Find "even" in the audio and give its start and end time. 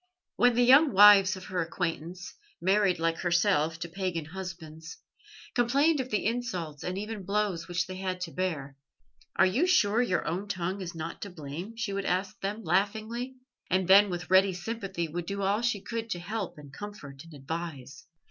6.97-7.21